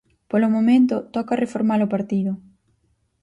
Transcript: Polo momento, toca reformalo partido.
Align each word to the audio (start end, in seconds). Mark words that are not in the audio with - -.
Polo 0.31 0.47
momento, 0.55 0.95
toca 1.15 1.39
reformalo 1.43 1.85
partido. 1.95 2.31